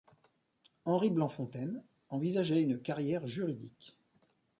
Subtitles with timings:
[0.85, 3.99] Henri Blanc-Fontaine envisageait une carrière juridique.